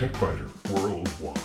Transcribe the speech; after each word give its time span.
TechByter 0.00 0.48
Worldwide. 0.80 1.36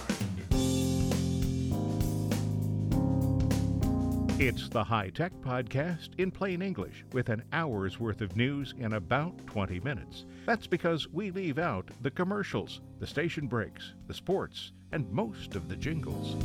It's 4.40 4.70
the 4.70 4.82
High 4.82 5.10
Tech 5.10 5.34
Podcast 5.42 6.18
in 6.20 6.32
plain 6.32 6.62
English 6.62 7.04
with 7.12 7.28
an 7.28 7.44
hour's 7.52 8.00
worth 8.00 8.22
of 8.22 8.38
news 8.38 8.74
in 8.80 8.94
about 8.94 9.46
20 9.48 9.82
minutes. 9.82 10.24
That's 10.46 10.68
because 10.68 11.10
we 11.10 11.32
leave 11.32 11.60
out 11.60 11.90
the 12.02 12.12
commercials, 12.12 12.80
the 13.00 13.08
station 13.08 13.48
breaks, 13.48 13.92
the 14.08 14.14
sports, 14.14 14.72
and 14.94 15.12
most 15.12 15.56
of 15.56 15.68
the 15.68 15.76
jingles. 15.76 16.38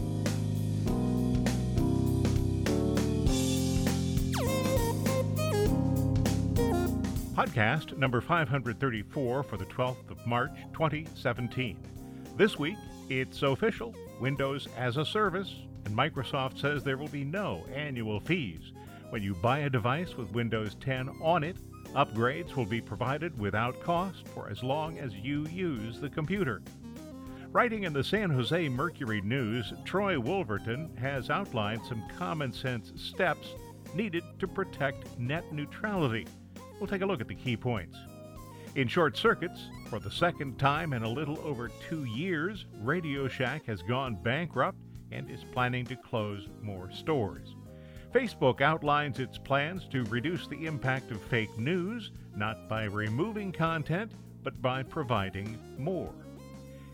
Podcast 7.37 7.97
number 7.97 8.21
534 8.21 9.45
for 9.45 9.57
the 9.57 9.65
12th 9.67 10.11
of 10.11 10.27
March 10.27 10.59
2017. 10.73 11.79
This 12.41 12.59
week, 12.59 12.79
it's 13.11 13.43
official 13.43 13.95
Windows 14.19 14.67
as 14.75 14.97
a 14.97 15.05
service, 15.05 15.57
and 15.85 15.95
Microsoft 15.95 16.59
says 16.59 16.83
there 16.83 16.97
will 16.97 17.09
be 17.09 17.23
no 17.23 17.67
annual 17.71 18.19
fees. 18.19 18.73
When 19.11 19.23
you 19.23 19.35
buy 19.35 19.59
a 19.59 19.69
device 19.69 20.17
with 20.17 20.33
Windows 20.33 20.75
10 20.81 21.11
on 21.21 21.45
it, 21.45 21.59
upgrades 21.93 22.57
will 22.57 22.65
be 22.65 22.81
provided 22.81 23.39
without 23.39 23.79
cost 23.83 24.27
for 24.29 24.49
as 24.49 24.63
long 24.63 24.99
as 24.99 25.13
you 25.17 25.47
use 25.49 26.01
the 26.01 26.09
computer. 26.09 26.63
Writing 27.53 27.83
in 27.83 27.93
the 27.93 28.03
San 28.03 28.31
Jose 28.31 28.71
Mercury 28.71 29.21
News, 29.21 29.75
Troy 29.85 30.19
Wolverton 30.19 30.97
has 30.97 31.29
outlined 31.29 31.85
some 31.85 32.03
common 32.17 32.55
sense 32.55 32.91
steps 32.97 33.49
needed 33.95 34.25
to 34.39 34.49
protect 34.49 35.19
net 35.19 35.53
neutrality. 35.53 36.27
We'll 36.79 36.89
take 36.89 37.03
a 37.03 37.07
look 37.07 37.21
at 37.21 37.29
the 37.29 37.35
key 37.35 37.59
points. 37.59 37.99
In 38.77 38.87
short 38.87 39.17
circuits, 39.17 39.69
for 39.89 39.99
the 39.99 40.11
second 40.11 40.57
time 40.59 40.93
in 40.93 41.03
a 41.03 41.09
little 41.09 41.41
over 41.41 41.71
two 41.89 42.05
years, 42.05 42.67
Radio 42.81 43.27
Shack 43.27 43.67
has 43.67 43.83
gone 43.83 44.15
bankrupt 44.23 44.79
and 45.11 45.29
is 45.29 45.45
planning 45.53 45.85
to 45.87 45.97
close 45.97 46.49
more 46.63 46.89
stores. 46.93 47.57
Facebook 48.15 48.61
outlines 48.61 49.19
its 49.19 49.39
plans 49.39 49.89
to 49.89 50.05
reduce 50.05 50.47
the 50.47 50.67
impact 50.67 51.11
of 51.11 51.21
fake 51.23 51.57
news, 51.59 52.13
not 52.37 52.69
by 52.69 52.85
removing 52.85 53.51
content, 53.51 54.13
but 54.45 54.63
by 54.63 54.85
providing 54.85 55.59
more. 55.77 56.15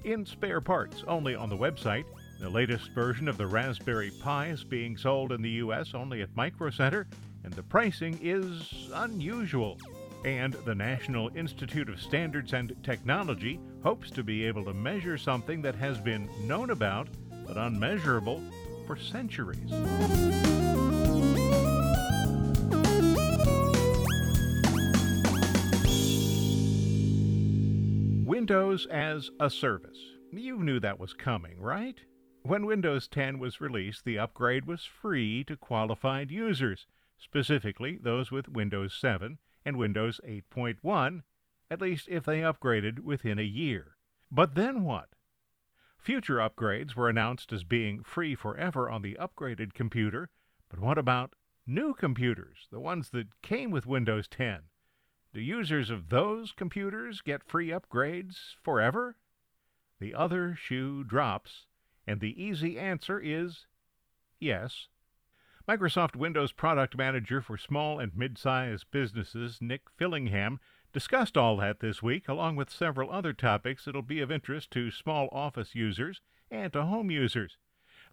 In 0.04 0.24
spare 0.24 0.62
parts, 0.62 1.04
only 1.06 1.34
on 1.34 1.50
the 1.50 1.56
website, 1.56 2.04
the 2.40 2.48
latest 2.48 2.90
version 2.92 3.28
of 3.28 3.36
the 3.36 3.46
Raspberry 3.46 4.12
Pi 4.22 4.46
is 4.46 4.64
being 4.64 4.96
sold 4.96 5.30
in 5.30 5.42
the 5.42 5.50
U.S. 5.50 5.94
only 5.94 6.22
at 6.22 6.34
Micro 6.34 6.70
Center 6.70 7.06
and 7.44 7.52
the 7.52 7.62
pricing 7.62 8.18
is 8.20 8.88
unusual. 8.92 9.78
And 10.24 10.54
the 10.64 10.74
National 10.74 11.30
Institute 11.36 11.88
of 11.88 12.00
Standards 12.00 12.52
and 12.52 12.74
Technology 12.82 13.60
hopes 13.82 14.10
to 14.10 14.24
be 14.24 14.44
able 14.44 14.64
to 14.64 14.74
measure 14.74 15.16
something 15.16 15.62
that 15.62 15.74
has 15.76 15.98
been 15.98 16.28
known 16.46 16.70
about 16.70 17.08
but 17.46 17.56
unmeasurable 17.56 18.42
for 18.86 18.96
centuries. 18.96 19.70
Windows 28.24 28.86
as 28.86 29.30
a 29.40 29.48
service. 29.48 29.98
You 30.32 30.58
knew 30.58 30.80
that 30.80 30.98
was 30.98 31.14
coming, 31.14 31.60
right? 31.60 32.00
When 32.42 32.66
Windows 32.66 33.08
10 33.08 33.38
was 33.38 33.60
released, 33.60 34.04
the 34.04 34.18
upgrade 34.18 34.66
was 34.66 34.84
free 34.84 35.42
to 35.44 35.56
qualified 35.56 36.30
users 36.30 36.86
specifically 37.18 37.98
those 38.00 38.30
with 38.30 38.48
Windows 38.48 38.94
7 38.94 39.38
and 39.66 39.76
Windows 39.76 40.20
8.1, 40.24 41.22
at 41.72 41.80
least 41.80 42.06
if 42.08 42.24
they 42.24 42.38
upgraded 42.38 43.00
within 43.00 43.40
a 43.40 43.42
year. 43.42 43.96
But 44.30 44.54
then 44.54 44.84
what? 44.84 45.08
Future 45.98 46.36
upgrades 46.36 46.94
were 46.94 47.08
announced 47.08 47.52
as 47.52 47.64
being 47.64 48.04
free 48.04 48.36
forever 48.36 48.88
on 48.88 49.02
the 49.02 49.18
upgraded 49.20 49.74
computer, 49.74 50.30
but 50.68 50.78
what 50.78 50.98
about 50.98 51.34
new 51.66 51.94
computers, 51.94 52.68
the 52.70 52.78
ones 52.78 53.10
that 53.10 53.42
came 53.42 53.72
with 53.72 53.86
Windows 53.86 54.28
10? 54.28 54.62
Do 55.34 55.40
users 55.40 55.90
of 55.90 56.10
those 56.10 56.52
computers 56.52 57.20
get 57.20 57.42
free 57.42 57.70
upgrades 57.70 58.54
forever? 58.62 59.16
The 59.98 60.14
other 60.14 60.54
shoe 60.54 61.02
drops, 61.02 61.66
and 62.06 62.20
the 62.20 62.40
easy 62.40 62.78
answer 62.78 63.18
is 63.18 63.66
yes. 64.38 64.86
Microsoft 65.68 66.14
Windows 66.14 66.52
Product 66.52 66.96
Manager 66.96 67.42
for 67.42 67.58
Small 67.58 67.98
and 67.98 68.12
Mid-Sized 68.16 68.84
Businesses, 68.92 69.58
Nick 69.60 69.82
Fillingham, 69.98 70.58
discussed 70.92 71.36
all 71.36 71.56
that 71.56 71.80
this 71.80 72.00
week, 72.00 72.28
along 72.28 72.54
with 72.54 72.70
several 72.70 73.10
other 73.10 73.32
topics 73.32 73.84
that'll 73.84 74.00
be 74.00 74.20
of 74.20 74.30
interest 74.30 74.70
to 74.70 74.92
small 74.92 75.28
office 75.32 75.74
users 75.74 76.20
and 76.52 76.72
to 76.72 76.84
home 76.84 77.10
users. 77.10 77.56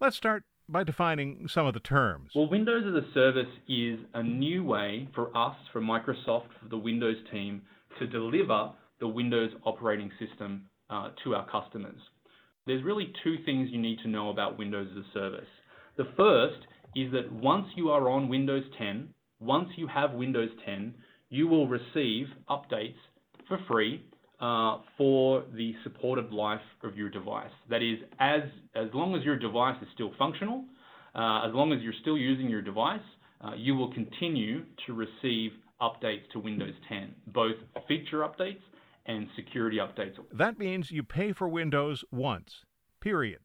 Let's 0.01 0.17
start 0.17 0.45
by 0.67 0.83
defining 0.83 1.47
some 1.47 1.67
of 1.67 1.75
the 1.75 1.79
terms. 1.79 2.31
Well, 2.33 2.49
Windows 2.49 2.85
as 2.87 3.03
a 3.03 3.13
Service 3.13 3.53
is 3.69 3.99
a 4.15 4.23
new 4.23 4.63
way 4.63 5.07
for 5.13 5.29
us, 5.37 5.55
for 5.71 5.79
Microsoft, 5.79 6.47
for 6.59 6.69
the 6.71 6.77
Windows 6.77 7.17
team, 7.31 7.61
to 7.99 8.07
deliver 8.07 8.71
the 8.99 9.07
Windows 9.07 9.51
operating 9.63 10.09
system 10.17 10.63
uh, 10.89 11.09
to 11.23 11.35
our 11.35 11.47
customers. 11.51 12.01
There's 12.65 12.83
really 12.83 13.13
two 13.23 13.35
things 13.45 13.69
you 13.71 13.79
need 13.79 13.99
to 13.99 14.09
know 14.09 14.31
about 14.31 14.57
Windows 14.57 14.87
as 14.97 15.05
a 15.05 15.13
Service. 15.13 15.49
The 15.97 16.07
first 16.17 16.65
is 16.95 17.11
that 17.11 17.31
once 17.31 17.67
you 17.75 17.89
are 17.89 18.09
on 18.09 18.29
Windows 18.29 18.63
10, 18.77 19.09
once 19.39 19.69
you 19.75 19.87
have 19.87 20.13
Windows 20.13 20.49
10, 20.65 20.93
you 21.29 21.47
will 21.47 21.67
receive 21.67 22.27
updates 22.49 22.95
for 23.47 23.59
free 23.67 24.03
uh, 24.39 24.79
for 24.97 25.45
the 25.55 25.73
supported 25.83 26.31
life 26.31 26.61
of 26.83 26.97
your 26.97 27.09
device. 27.09 27.51
That 27.69 27.81
is, 27.81 27.99
as, 28.19 28.41
as 28.75 28.87
long 28.93 29.15
as 29.15 29.23
your 29.23 29.37
device 29.37 29.77
is 29.81 29.87
still 29.93 30.11
functional, 30.17 30.65
uh, 31.15 31.47
as 31.47 31.53
long 31.53 31.71
as 31.71 31.81
you're 31.81 31.93
still 32.01 32.17
using 32.17 32.49
your 32.49 32.61
device, 32.61 32.99
uh, 33.41 33.51
you 33.55 33.75
will 33.75 33.93
continue 33.93 34.63
to 34.85 34.93
receive 34.93 35.51
updates 35.81 36.29
to 36.31 36.39
Windows 36.39 36.73
10, 36.89 37.13
both 37.27 37.55
feature 37.87 38.19
updates 38.19 38.61
and 39.05 39.27
security 39.35 39.77
updates. 39.77 40.15
That 40.31 40.57
means 40.57 40.91
you 40.91 41.03
pay 41.03 41.33
for 41.33 41.47
Windows 41.47 42.03
once, 42.11 42.63
period. 43.01 43.39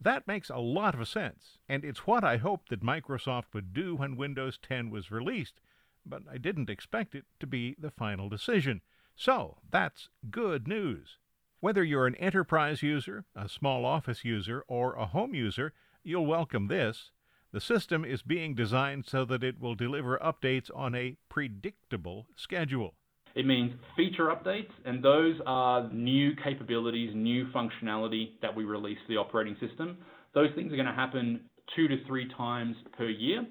That 0.00 0.28
makes 0.28 0.48
a 0.48 0.58
lot 0.58 0.94
of 0.94 1.08
sense, 1.08 1.58
and 1.68 1.84
it's 1.84 2.06
what 2.06 2.22
I 2.22 2.36
hoped 2.36 2.68
that 2.68 2.82
Microsoft 2.82 3.52
would 3.52 3.74
do 3.74 3.96
when 3.96 4.16
Windows 4.16 4.56
10 4.56 4.90
was 4.90 5.10
released, 5.10 5.60
but 6.06 6.22
I 6.30 6.38
didn't 6.38 6.70
expect 6.70 7.16
it 7.16 7.24
to 7.40 7.46
be 7.46 7.74
the 7.78 7.90
final 7.90 8.28
decision. 8.28 8.82
So, 9.16 9.58
that's 9.68 10.08
good 10.30 10.68
news. 10.68 11.18
Whether 11.58 11.82
you're 11.82 12.06
an 12.06 12.14
enterprise 12.14 12.82
user, 12.82 13.24
a 13.34 13.48
small 13.48 13.84
office 13.84 14.24
user, 14.24 14.64
or 14.68 14.94
a 14.94 15.06
home 15.06 15.34
user, 15.34 15.72
you'll 16.04 16.26
welcome 16.26 16.68
this. 16.68 17.10
The 17.50 17.60
system 17.60 18.04
is 18.04 18.22
being 18.22 18.54
designed 18.54 19.06
so 19.06 19.24
that 19.24 19.42
it 19.42 19.58
will 19.58 19.74
deliver 19.74 20.16
updates 20.18 20.70
on 20.72 20.94
a 20.94 21.16
predictable 21.28 22.28
schedule. 22.36 22.94
It 23.38 23.46
means 23.46 23.72
feature 23.96 24.34
updates, 24.34 24.72
and 24.84 25.00
those 25.00 25.36
are 25.46 25.88
new 25.92 26.32
capabilities, 26.42 27.12
new 27.14 27.46
functionality 27.52 28.30
that 28.42 28.52
we 28.52 28.64
release 28.64 28.98
the 29.08 29.16
operating 29.16 29.56
system. 29.60 29.96
Those 30.34 30.48
things 30.56 30.72
are 30.72 30.76
going 30.76 30.88
to 30.88 30.92
happen 30.92 31.42
two 31.76 31.86
to 31.86 32.04
three 32.08 32.28
times 32.36 32.74
per 32.96 33.08
year. 33.08 33.46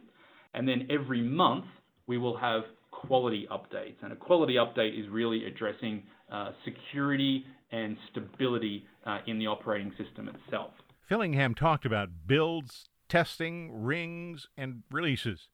And 0.54 0.68
then 0.68 0.90
every 0.90 1.22
month, 1.22 1.64
we 2.06 2.18
will 2.18 2.36
have 2.36 2.64
quality 2.92 3.48
updates. 3.50 3.96
And 4.02 4.12
a 4.12 4.18
quality 4.18 4.56
update 4.56 5.00
is 5.00 5.08
really 5.10 5.46
addressing 5.46 6.04
uh, 6.30 6.52
security 6.66 7.46
and 7.72 7.96
stability 8.12 8.86
uh, 9.06 9.20
in 9.26 9.40
the 9.40 9.48
operating 9.48 9.94
system 9.98 10.28
itself. 10.28 10.72
Fillingham 11.10 11.56
talked 11.56 11.86
about 11.86 12.10
builds, 12.28 12.90
testing, 13.08 13.72
rings, 13.72 14.48
and 14.58 14.84
releases. 14.92 15.48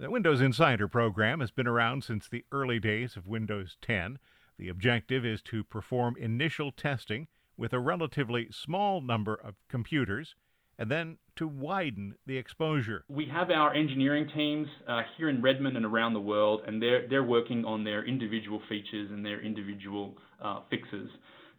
The 0.00 0.12
Windows 0.12 0.40
Insider 0.40 0.86
program 0.86 1.40
has 1.40 1.50
been 1.50 1.66
around 1.66 2.04
since 2.04 2.28
the 2.28 2.44
early 2.52 2.78
days 2.78 3.16
of 3.16 3.26
Windows 3.26 3.76
10. 3.82 4.20
The 4.56 4.68
objective 4.68 5.26
is 5.26 5.42
to 5.42 5.64
perform 5.64 6.14
initial 6.16 6.70
testing 6.70 7.26
with 7.56 7.72
a 7.72 7.80
relatively 7.80 8.46
small 8.52 9.00
number 9.00 9.34
of 9.34 9.56
computers 9.68 10.36
and 10.78 10.88
then 10.88 11.18
to 11.34 11.48
widen 11.48 12.14
the 12.26 12.36
exposure. 12.36 13.04
We 13.08 13.26
have 13.26 13.50
our 13.50 13.74
engineering 13.74 14.30
teams 14.32 14.68
uh, 14.86 15.02
here 15.16 15.28
in 15.28 15.42
Redmond 15.42 15.76
and 15.76 15.84
around 15.84 16.14
the 16.14 16.20
world, 16.20 16.60
and 16.64 16.80
they're, 16.80 17.08
they're 17.08 17.24
working 17.24 17.64
on 17.64 17.82
their 17.82 18.06
individual 18.06 18.62
features 18.68 19.10
and 19.10 19.26
their 19.26 19.40
individual 19.40 20.16
uh, 20.40 20.60
fixes. 20.70 21.10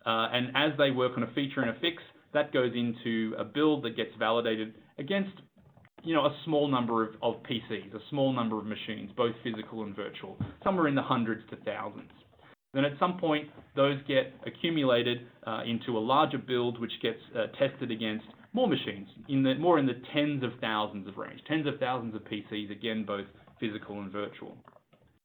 Uh, 0.05 0.29
and 0.31 0.55
as 0.55 0.71
they 0.77 0.91
work 0.91 1.11
on 1.17 1.23
a 1.23 1.33
feature 1.33 1.59
and 1.59 1.71
a 1.71 1.79
fix, 1.81 2.01
that 2.33 2.53
goes 2.53 2.71
into 2.73 3.35
a 3.37 3.43
build 3.43 3.83
that 3.83 3.97
gets 3.97 4.11
validated 4.17 4.75
against 4.97 5.41
you 6.03 6.13
know, 6.13 6.25
a 6.25 6.35
small 6.45 6.67
number 6.67 7.03
of, 7.03 7.15
of 7.21 7.35
PCs, 7.43 7.93
a 7.93 7.99
small 8.09 8.33
number 8.33 8.57
of 8.57 8.65
machines, 8.65 9.11
both 9.15 9.33
physical 9.43 9.83
and 9.83 9.95
virtual, 9.95 10.37
somewhere 10.63 10.87
in 10.87 10.95
the 10.95 11.01
hundreds 11.01 11.41
to 11.49 11.55
thousands. 11.57 12.11
Then 12.73 12.85
at 12.85 12.93
some 12.99 13.17
point, 13.17 13.49
those 13.75 13.97
get 14.07 14.33
accumulated 14.45 15.21
uh, 15.45 15.61
into 15.65 15.97
a 15.97 15.99
larger 15.99 16.37
build, 16.37 16.79
which 16.79 16.91
gets 17.01 17.17
uh, 17.35 17.47
tested 17.57 17.91
against 17.91 18.25
more 18.53 18.67
machines, 18.67 19.07
in 19.27 19.43
the, 19.43 19.55
more 19.55 19.79
in 19.79 19.85
the 19.85 20.01
tens 20.13 20.43
of 20.43 20.51
thousands 20.61 21.07
of 21.07 21.17
range, 21.17 21.39
tens 21.47 21.67
of 21.67 21.79
thousands 21.79 22.15
of 22.15 22.21
PCs, 22.21 22.71
again, 22.71 23.03
both 23.05 23.25
physical 23.59 23.99
and 24.01 24.11
virtual. 24.11 24.55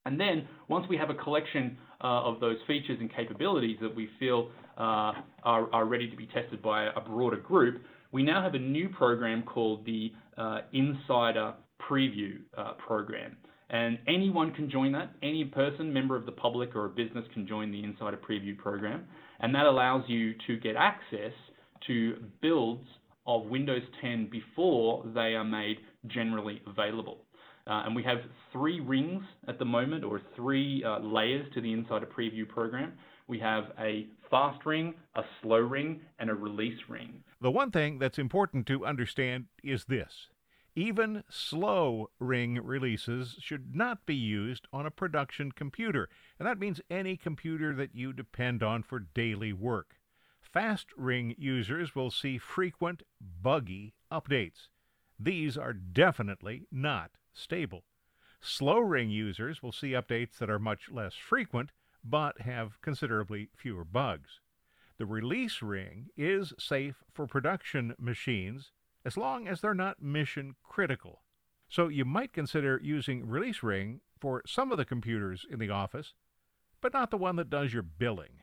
And 0.07 0.21
then, 0.21 0.47
once 0.69 0.87
we 0.89 0.97
have 0.99 1.09
a 1.09 1.15
collection 1.15 1.79
uh, 2.03 2.23
of 2.23 2.41
those 2.41 2.57
features 2.67 2.99
and 3.01 3.11
capabilities 3.15 3.79
that 3.81 3.95
we 3.95 4.11
feel 4.19 4.51
uh, 4.77 5.13
are, 5.45 5.73
are, 5.73 5.87
ready 5.87 6.11
to 6.11 6.17
be 6.17 6.27
tested 6.27 6.61
by 6.61 6.85
a 6.95 7.01
broader 7.01 7.39
group, 7.39 7.83
we 8.13 8.23
now 8.23 8.43
have 8.43 8.55
a 8.55 8.59
new 8.59 8.89
program 8.91 9.43
called 9.43 9.87
the 9.87 10.13
Insider 10.73 11.55
Preview 11.89 12.39
uh, 12.57 12.73
Program. 12.87 13.37
And 13.71 13.99
anyone 14.07 14.53
can 14.53 14.71
join 14.71 14.93
that. 14.93 15.15
Any 15.23 15.45
person, 15.45 15.93
member 15.93 16.17
of 16.17 16.27
the 16.27 16.33
public 16.33 16.77
or 16.77 16.87
a 16.87 16.89
business 16.89 17.25
can 17.33 17.47
join 17.47 17.73
the 17.73 17.83
Insider 17.83 18.19
Preview 18.19 18.57
Program. 18.57 19.05
And 19.41 19.55
that 19.55 19.67
allows 19.67 20.05
you 20.07 20.35
to 20.47 20.57
get 20.59 20.77
access 20.77 21.33
to 21.87 22.17
builds 22.41 22.85
of 23.27 23.47
Windows 23.47 23.83
10 24.01 24.29
before 24.31 25.05
they 25.15 25.35
are 25.35 25.45
made 25.45 25.79
generally 26.07 26.61
available. 26.67 27.19
Uh, 27.67 27.85
and 27.87 27.97
we 27.97 28.03
have 28.03 28.19
three 28.53 28.81
rings 28.81 29.23
at 29.49 29.59
the 29.59 29.65
moment, 29.65 30.05
or 30.05 30.21
three 30.37 30.85
uh, 30.85 30.99
layers 31.01 31.47
to 31.55 31.63
the 31.63 31.73
Insider 31.73 32.07
Preview 32.07 32.47
program. 32.47 32.93
We 33.27 33.39
have 33.41 33.65
a 33.79 34.07
fast 34.35 34.67
ring, 34.67 34.95
a 35.15 35.23
slow 35.41 35.59
ring, 35.59 36.01
and 36.19 36.29
a 36.29 36.35
release 36.35 36.81
ring. 36.89 37.23
The 37.41 37.53
one 37.53 37.71
thing 37.71 38.01
that's 38.01 38.19
important 38.19 38.67
to 38.67 38.85
understand 38.85 39.45
is 39.63 39.85
this. 39.85 40.27
Even 40.75 41.23
slow 41.31 42.11
ring 42.19 42.59
releases 42.61 43.37
should 43.39 43.77
not 43.77 44.07
be 44.07 44.17
used 44.17 44.67
on 44.73 44.87
a 44.87 44.91
production 44.91 45.53
computer, 45.53 46.09
and 46.37 46.49
that 46.49 46.59
means 46.59 46.81
any 46.91 47.17
computer 47.17 47.77
that 47.77 47.95
you 47.95 48.13
depend 48.13 48.61
on 48.61 48.83
for 48.83 48.99
daily 48.99 49.53
work. 49.53 49.99
Fast 50.41 50.89
ring 50.97 51.37
users 51.39 51.95
will 51.95 52.11
see 52.11 52.37
frequent, 52.37 53.05
buggy 53.41 53.95
updates. 54.11 54.67
These 55.17 55.57
are 55.57 55.73
definitely 55.73 56.67
not 56.73 57.13
stable. 57.33 57.85
Slow 58.41 58.81
ring 58.81 59.11
users 59.11 59.63
will 59.63 59.71
see 59.71 59.93
updates 59.93 60.39
that 60.39 60.51
are 60.51 60.59
much 60.59 60.91
less 60.91 61.15
frequent, 61.15 61.71
but 62.05 62.43
have 62.43 62.81
considerably 62.83 63.49
fewer 63.57 63.85
bugs. 63.85 64.41
The 64.99 65.07
release 65.07 65.63
ring 65.63 66.11
is 66.17 66.53
safe 66.59 67.03
for 67.13 67.27
production 67.27 67.95
machines 67.99 68.71
as 69.05 69.17
long 69.17 69.49
as 69.49 69.61
they're 69.61 69.75
not 69.75 70.03
mission 70.03 70.55
critical. 70.63 71.23
So 71.69 71.89
you 71.89 72.05
might 72.05 72.33
consider 72.33 72.81
using 72.83 73.27
release 73.27 73.63
ring 73.63 74.01
for 74.21 74.43
some 74.47 74.71
of 74.71 74.79
the 74.79 74.85
computers 74.85 75.45
in 75.51 75.59
the 75.59 75.71
office, 75.71 76.15
but 76.81 76.93
not 76.93 77.11
the 77.11 77.17
one 77.17 77.37
that 77.37 77.51
does 77.51 77.73
your 77.73 77.83
billing. 77.83 78.43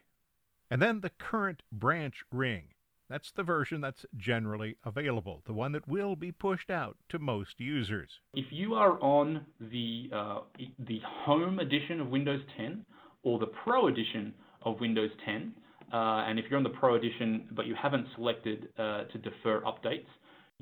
And 0.70 0.82
then 0.82 1.02
the 1.02 1.12
current 1.12 1.64
branch 1.72 2.24
ring. 2.32 2.70
That's 3.10 3.32
the 3.32 3.44
version 3.44 3.82
that's 3.82 4.06
generally 4.16 4.78
available, 4.86 5.42
the 5.46 5.54
one 5.54 5.74
that 5.74 5.88
will 5.88 6.16
be 6.16 6.32
pushed 6.32 6.70
out 6.70 6.98
to 7.10 7.20
most 7.20 7.60
users. 7.60 8.22
If 8.34 8.46
you 8.52 8.74
are 8.74 8.98
on 9.02 9.46
the, 9.60 10.10
uh, 10.14 10.40
the 10.80 11.02
Home 11.26 11.60
edition 11.60 12.00
of 12.00 12.08
Windows 12.08 12.42
10 12.56 12.86
or 13.24 13.40
the 13.40 13.48
Pro 13.64 13.88
edition 13.88 14.34
of 14.64 14.80
Windows 14.80 15.12
10, 15.26 15.54
uh, 15.94 15.96
and 16.28 16.40
if 16.40 16.46
you're 16.50 16.58
on 16.58 16.64
the 16.64 16.70
Pro 16.70 16.96
edition 16.96 17.48
but 17.52 17.66
you 17.66 17.76
haven't 17.76 18.08
selected 18.16 18.70
uh, 18.78 19.04
to 19.06 19.18
defer 19.18 19.62
updates, 19.62 20.06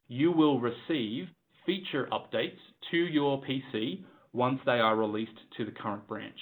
you 0.08 0.32
will 0.32 0.60
receive 0.60 1.28
feature 1.66 2.08
updates 2.12 2.58
to 2.92 2.98
your 2.98 3.42
PC 3.42 4.04
once 4.34 4.60
they 4.66 4.80
are 4.80 4.96
released 4.96 5.38
to 5.58 5.66
the 5.66 5.72
current 5.72 6.08
branch. 6.08 6.38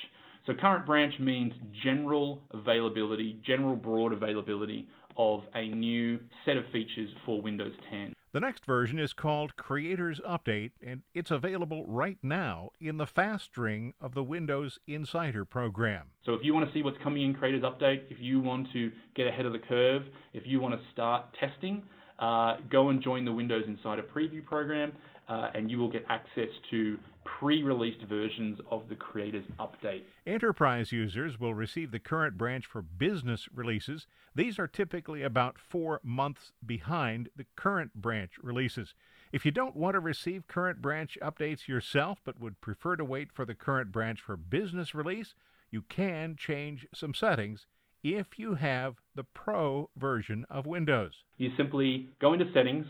So 0.46 0.54
current 0.54 0.86
branch 0.86 1.14
means 1.20 1.52
general 1.84 2.42
availability, 2.52 3.40
general 3.46 3.76
broad 3.76 4.14
availability 4.14 4.88
of 5.18 5.42
a 5.54 5.68
new 5.68 6.20
set 6.46 6.56
of 6.56 6.64
features 6.72 7.10
for 7.26 7.42
Windows 7.42 7.74
10. 7.90 8.14
The 8.34 8.42
next 8.42 8.66
version 8.66 9.00
is 9.00 9.14
called 9.14 9.56
Creators 9.56 10.20
Update, 10.28 10.72
and 10.86 11.04
it's 11.14 11.32
available 11.32 11.86
right 11.88 12.18
now 12.22 12.72
in 12.80 12.98
the 12.98 13.06
fast 13.06 13.58
ring 13.58 13.94
of 14.02 14.16
the 14.16 14.24
Windows 14.24 14.80
Insider 14.86 15.46
program. 15.46 16.08
So 16.26 16.34
if 16.34 16.42
you 16.44 16.54
want 16.54 16.68
to 16.68 16.74
see 16.74 16.84
what's 16.84 16.98
coming 17.02 17.24
in 17.24 17.34
Creators 17.34 17.64
Update, 17.64 18.02
if 18.10 18.18
you 18.20 18.42
want 18.42 18.68
to 18.74 18.92
get 19.16 19.28
ahead 19.28 19.46
of 19.46 19.54
the 19.54 19.60
curve, 19.60 20.04
if 20.34 20.44
you 20.46 20.60
want 20.60 20.76
to 20.76 20.82
start 20.92 21.26
testing, 21.40 21.84
uh, 22.20 22.58
go 22.70 22.90
and 22.90 23.02
join 23.02 23.24
the 23.24 23.32
Windows 23.32 23.64
Insider 23.66 24.04
Preview 24.04 24.44
program, 24.44 24.92
uh, 25.30 25.52
and 25.56 25.72
you 25.72 25.78
will 25.78 25.92
get 25.92 26.04
access 26.10 26.50
to 26.70 26.98
pre-released 27.40 28.02
versions 28.02 28.60
of 28.72 28.90
the 28.90 28.96
Creators 28.96 29.46
Update. 29.60 30.02
Enterprise 30.26 30.92
users 30.92 31.40
will 31.40 31.54
receive 31.54 31.92
the 31.92 32.00
current 32.00 32.36
branch 32.36 32.66
for 32.66 32.82
business 32.82 33.48
releases. 33.54 34.08
These 34.34 34.58
are 34.58 34.68
typically 34.68 35.22
about 35.22 35.60
four 35.60 36.00
months 36.04 36.52
behind 36.66 37.30
the 37.36 37.46
current 37.56 37.94
branch 37.94 38.32
releases. 38.42 38.96
If 39.32 39.46
you 39.46 39.52
don't 39.52 39.76
want 39.76 39.94
to 39.94 40.00
receive 40.00 40.48
current 40.48 40.82
branch 40.82 41.16
updates 41.22 41.68
yourself 41.68 42.20
but 42.26 42.40
would 42.40 42.60
prefer 42.60 42.96
to 42.96 43.06
wait 43.06 43.32
for 43.32 43.46
the 43.46 43.56
current 43.56 43.92
branch 43.92 44.20
for 44.20 44.36
business 44.36 44.96
release, 44.96 45.36
you 45.70 45.84
can 45.84 46.38
change 46.38 46.88
some 46.96 47.14
settings 47.14 47.68
if 48.04 48.40
you 48.40 48.56
have 48.56 48.96
the 49.14 49.24
Pro 49.24 49.92
version 49.96 50.46
of 50.50 50.66
Windows. 50.66 51.14
You 51.38 51.52
simply 51.56 52.10
go 52.20 52.34
into 52.34 52.52
Settings, 52.52 52.88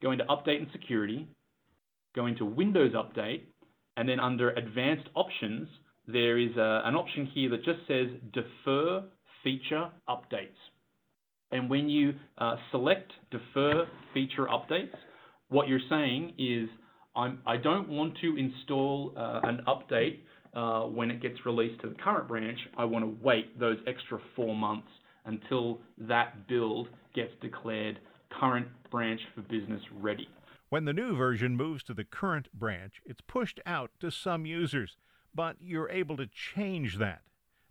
go 0.00 0.12
into 0.12 0.24
Update 0.24 0.58
and 0.58 0.68
Security, 0.70 1.26
go 2.14 2.26
into 2.26 2.44
Windows 2.44 2.92
Update, 2.92 3.42
and 3.96 4.08
then 4.08 4.20
under 4.20 4.50
Advanced 4.50 5.08
Options, 5.14 5.68
there 6.06 6.38
is 6.38 6.56
a, 6.56 6.82
an 6.84 6.94
option 6.94 7.26
here 7.26 7.50
that 7.50 7.64
just 7.64 7.80
says 7.86 8.06
Defer 8.32 9.04
Feature 9.44 9.90
Updates. 10.08 10.48
And 11.50 11.68
when 11.68 11.88
you 11.88 12.14
uh, 12.38 12.56
select 12.70 13.12
Defer 13.30 13.86
Feature 14.14 14.46
Updates, 14.46 14.94
what 15.48 15.68
you're 15.68 15.80
saying 15.90 16.32
is, 16.38 16.68
I'm, 17.14 17.40
I 17.46 17.58
do 17.58 17.64
not 17.64 17.88
want 17.88 18.16
to 18.22 18.36
install 18.36 19.12
uh, 19.16 19.40
an 19.42 19.60
update 19.68 20.20
uh, 20.54 20.86
when 20.86 21.10
it 21.10 21.20
gets 21.20 21.36
released 21.44 21.80
to 21.82 21.90
the 21.90 21.94
current 21.96 22.26
branch. 22.26 22.58
I 22.76 22.84
want 22.84 23.04
to 23.04 23.24
wait 23.24 23.58
those 23.60 23.76
extra 23.86 24.18
four 24.34 24.56
months 24.56 24.88
until 25.26 25.80
that 25.98 26.48
build 26.48 26.88
gets 27.14 27.32
declared 27.42 27.98
current 28.40 28.66
branch 28.90 29.20
for 29.34 29.42
business 29.42 29.82
ready. 30.00 30.26
When 30.72 30.86
the 30.86 30.94
new 30.94 31.14
version 31.14 31.54
moves 31.54 31.82
to 31.82 31.92
the 31.92 32.02
current 32.02 32.50
branch, 32.54 33.02
it's 33.04 33.20
pushed 33.20 33.60
out 33.66 33.90
to 34.00 34.10
some 34.10 34.46
users, 34.46 34.96
but 35.34 35.56
you're 35.60 35.90
able 35.90 36.16
to 36.16 36.26
change 36.26 36.96
that. 36.96 37.20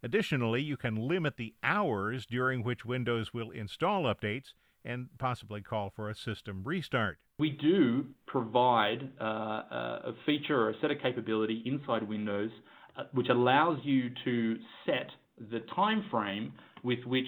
Additionally, 0.03 0.62
you 0.62 0.77
can 0.77 1.07
limit 1.07 1.36
the 1.36 1.56
hours 1.63 2.27
during 2.27 2.63
which 2.63 2.86
Windows 2.86 3.33
will 3.33 3.50
install 3.50 4.03
updates 4.03 4.53
and 4.86 5.07
possibly 5.18 5.62
call 5.62 5.89
for 5.89 6.12
a 6.12 6.15
system 6.15 6.62
restart. 6.63 7.18
We 7.39 7.50
do 7.50 8.06
provide 8.27 9.09
uh, 9.19 9.24
a 9.25 10.13
feature 10.27 10.62
or 10.62 10.69
a 10.69 10.80
set 10.80 10.92
of 10.92 11.00
capability 11.01 11.63
inside 11.65 12.07
Windows 12.07 12.51
uh, 12.95 13.06
which 13.13 13.30
allows 13.30 13.80
you 13.83 14.12
to 14.25 14.57
set 14.86 15.09
the 15.50 15.62
time 15.74 16.06
frame 16.12 16.53
with 16.83 17.00
which 17.07 17.25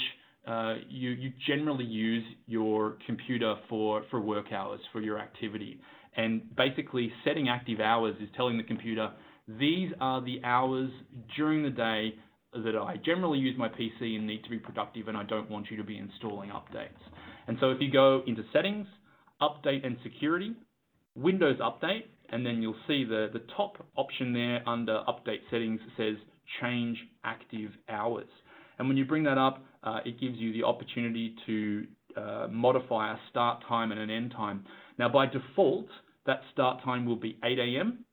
uh, 0.48 0.76
you, 0.90 1.12
you 1.12 1.32
generally 1.48 1.86
use 1.86 2.24
your 2.48 2.98
computer 3.06 3.56
for, 3.70 4.04
for 4.10 4.20
work 4.20 4.52
hours, 4.52 4.80
for 4.92 5.02
your 5.02 5.20
activity. 5.20 5.80
And 6.16 6.56
basically, 6.56 7.12
setting 7.24 7.50
active 7.50 7.80
hours 7.80 8.16
is 8.22 8.30
telling 8.36 8.58
the 8.58 8.64
computer, 8.64 9.12
these 9.48 9.92
are 10.00 10.24
the 10.24 10.42
hours 10.44 10.90
during 11.36 11.64
the 11.64 11.70
day 11.70 12.14
that 12.54 12.76
I 12.76 12.98
generally 13.04 13.40
use 13.40 13.58
my 13.58 13.68
PC 13.68 14.16
and 14.16 14.28
need 14.28 14.44
to 14.44 14.50
be 14.50 14.60
productive, 14.60 15.08
and 15.08 15.18
I 15.18 15.24
don't 15.24 15.50
want 15.50 15.72
you 15.72 15.78
to 15.78 15.84
be 15.84 15.98
installing 15.98 16.50
updates. 16.52 16.90
And 17.48 17.58
so 17.60 17.72
if 17.72 17.82
you 17.82 17.92
go 17.92 18.22
into 18.28 18.44
Settings, 18.54 18.88
Update 19.42 19.86
and 19.86 19.98
Security, 20.04 20.54
Windows 21.16 21.58
Update, 21.60 22.04
and 22.30 22.46
then 22.46 22.62
you'll 22.62 22.76
see 22.88 23.04
the, 23.04 23.30
the 23.34 23.42
top 23.56 23.86
option 23.96 24.34
there 24.34 24.68
under 24.68 25.04
Update 25.08 25.40
Settings 25.52 25.80
says 25.98 26.16
Change 26.62 26.98
Active 27.24 27.72
Hours. 27.90 28.28
And 28.80 28.88
when 28.88 28.98
you 28.98 29.06
bring 29.06 29.24
that 29.24 29.38
up, 29.38 29.64
it 30.06 30.20
gives 30.20 30.38
you 30.38 30.54
the 30.54 30.64
opportunity 30.64 31.36
to 31.46 31.86
uh, 32.16 32.48
modify 32.52 33.14
a 33.14 33.18
start 33.30 33.64
time 33.68 33.92
and 33.92 34.00
an 34.00 34.10
end 34.10 34.32
time. 34.32 34.66
Now, 34.98 35.10
by 35.10 35.26
default, 35.26 35.88
that 36.26 36.42
start 36.52 36.84
time 36.84 37.06
will 37.06 37.16
be 37.16 37.38
8 37.44 37.60
a.m. 37.60 38.06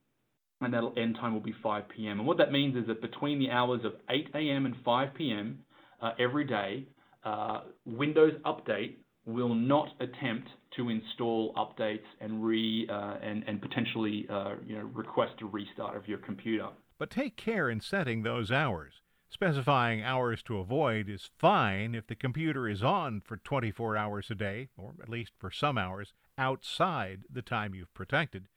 and 0.61 0.73
that 0.75 0.83
end 0.97 1.17
time 1.17 1.33
will 1.33 1.41
be 1.41 1.55
5 1.62 1.85
p.m. 1.95 2.19
And 2.19 2.27
what 2.27 2.39
that 2.39 2.53
means 2.53 2.77
is 2.77 2.87
that 2.89 3.00
between 3.00 3.39
the 3.39 3.50
hours 3.50 3.81
of 3.85 3.93
8 4.09 4.29
a.m. 4.35 4.67
and 4.67 4.75
5 4.85 5.15
p.m. 5.15 5.61
Uh, 6.00 6.12
every 6.19 6.45
day, 6.45 6.87
uh, 7.25 7.61
Windows 7.85 8.33
Update 8.45 8.97
will 9.27 9.55
not 9.55 9.89
attempt 10.00 10.49
to 10.77 10.89
install 10.89 11.53
updates 11.55 12.07
and 12.21 12.43
re 12.43 12.89
uh, 12.91 13.17
and, 13.23 13.45
and 13.47 13.61
potentially 13.61 14.27
uh, 14.31 14.55
you 14.67 14.77
know 14.77 14.85
request 14.95 15.35
a 15.43 15.47
restart 15.47 15.97
of 15.97 16.09
your 16.09 16.19
computer. 16.19 16.69
But 16.99 17.11
take 17.11 17.37
care 17.37 17.69
in 17.69 17.81
setting 17.81 18.23
those 18.23 18.50
hours. 18.50 18.95
Specifying 19.33 20.03
hours 20.03 20.43
to 20.43 20.59
avoid 20.59 21.09
is 21.09 21.31
fine 21.39 21.95
if 21.95 22.07
the 22.09 22.17
computer 22.17 22.69
is 22.69 22.83
on 22.83 23.21
for 23.21 23.37
24 23.37 23.97
hours 23.97 24.29
a 24.29 24.35
day, 24.35 24.69
or 24.77 24.95
at 25.01 25.09
least 25.09 25.33
for 25.39 25.53
some 25.53 25.79
hours, 25.79 26.13
outside 26.37 27.21
the 27.31 27.41
time 27.41 27.73
you've 27.73 27.95
protected. 27.95 28.49